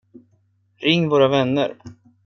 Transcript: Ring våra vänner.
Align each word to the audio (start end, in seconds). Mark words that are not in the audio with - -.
Ring 0.81 1.09
våra 1.09 1.27
vänner. 1.27 1.75